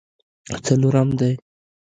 [0.65, 1.33] څلورم دی.